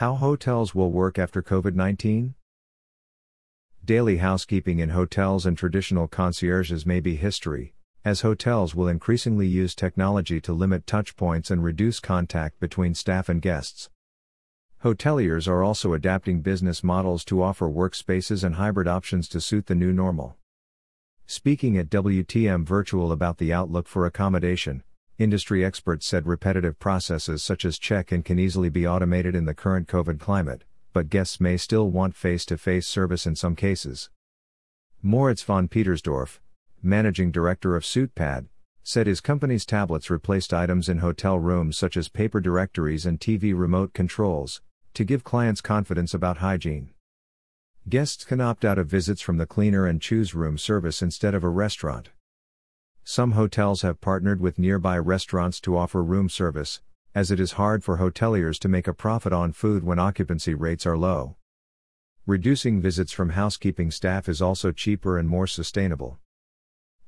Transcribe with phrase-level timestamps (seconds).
[0.00, 2.34] How hotels will work after COVID 19?
[3.84, 9.74] Daily housekeeping in hotels and traditional concierges may be history, as hotels will increasingly use
[9.74, 13.90] technology to limit touchpoints and reduce contact between staff and guests.
[14.82, 19.74] Hoteliers are also adapting business models to offer workspaces and hybrid options to suit the
[19.74, 20.34] new normal.
[21.26, 24.82] Speaking at WTM Virtual about the outlook for accommodation,
[25.20, 29.54] industry experts said repetitive processes such as check in can easily be automated in the
[29.54, 30.64] current COVID climate,
[30.94, 34.08] but guests may still want face to face service in some cases.
[35.02, 36.40] Moritz von Petersdorff,
[36.82, 38.46] managing director of SuitePad,
[38.82, 43.52] said his company's tablets replaced items in hotel rooms such as paper directories and TV
[43.54, 44.62] remote controls,
[44.94, 46.90] to give clients confidence about hygiene.
[47.88, 51.44] Guests can opt out of visits from the cleaner and choose room service instead of
[51.44, 52.08] a restaurant.
[53.04, 56.80] Some hotels have partnered with nearby restaurants to offer room service,
[57.14, 60.86] as it is hard for hoteliers to make a profit on food when occupancy rates
[60.86, 61.36] are low.
[62.26, 66.18] Reducing visits from housekeeping staff is also cheaper and more sustainable.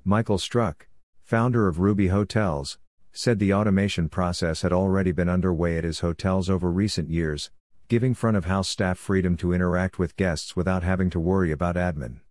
[0.05, 0.89] Michael Struck,
[1.23, 2.79] founder of Ruby Hotels,
[3.13, 7.51] said the automation process had already been underway at his hotels over recent years,
[7.89, 11.77] giving front of house staff freedom to interact with guests without having to worry about
[11.77, 12.22] admin.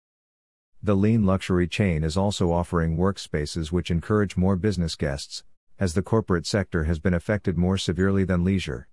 [0.84, 5.44] The lean luxury chain is also offering workspaces which encourage more business guests,
[5.78, 8.88] as the corporate sector has been affected more severely than leisure.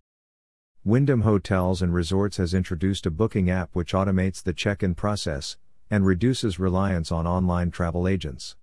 [0.85, 5.57] Wyndham Hotels and Resorts has introduced a booking app which automates the check in process
[5.91, 8.55] and reduces reliance on online travel agents.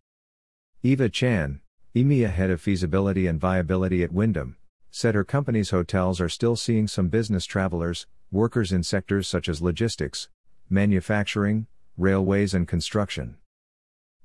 [0.83, 1.61] Eva Chan,
[1.95, 4.55] EMEA head of feasibility and viability at Wyndham,
[4.91, 9.63] said her company's hotels are still seeing some business travelers, workers in sectors such as
[9.63, 10.29] logistics,
[10.69, 11.65] manufacturing,
[11.97, 13.37] railways, and construction.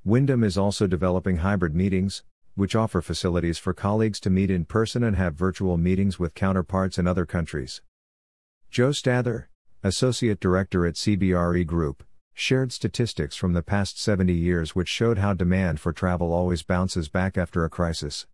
[0.05, 2.23] Wyndham is also developing hybrid meetings,
[2.55, 6.99] which offer facilities for colleagues to meet in person and have virtual meetings with counterparts
[6.99, 7.83] in other countries.
[8.71, 9.49] Joe Stather,
[9.83, 12.05] Associate Director at CBRE Group,
[12.35, 17.09] shared statistics from the past 70 years which showed how demand for travel always bounces
[17.09, 18.27] back after a crisis.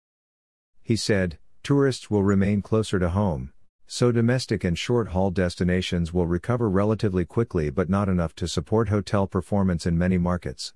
[0.83, 3.53] He said, Tourists will remain closer to home,
[3.87, 8.89] so domestic and short haul destinations will recover relatively quickly but not enough to support
[8.89, 10.75] hotel performance in many markets.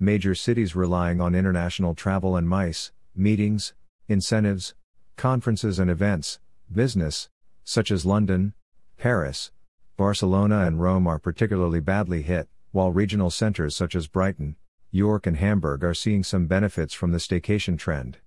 [0.00, 3.74] Major cities relying on international travel and MICE, meetings,
[4.08, 4.74] incentives,
[5.16, 6.40] conferences and events,
[6.72, 7.28] business,
[7.64, 8.54] such as London,
[8.96, 9.52] Paris,
[9.96, 14.56] Barcelona and Rome are particularly badly hit, while regional centers such as Brighton,
[14.90, 18.18] York and Hamburg are seeing some benefits from the staycation trend.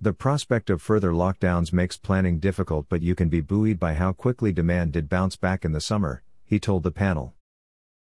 [0.00, 4.12] The prospect of further lockdowns makes planning difficult, but you can be buoyed by how
[4.12, 7.34] quickly demand did bounce back in the summer, he told the panel.